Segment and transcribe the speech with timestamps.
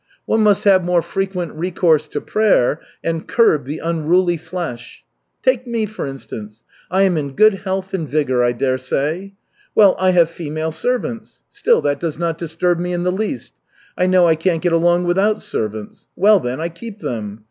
[0.25, 5.03] One must have more frequent recourse to prayer, and curb the unruly flesh.
[5.43, 6.63] Take me, for instance.
[6.89, 9.33] I am in good health and vigor, I dare say.
[9.75, 11.43] Well, I have female servants.
[11.51, 13.53] Still that does not disturb me in the least.
[13.95, 17.39] I know I can't get along without servants, well then, I keep them.